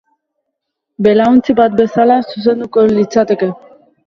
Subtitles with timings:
[1.07, 3.53] Belaontzi bat bezala zuzenduko litzateke.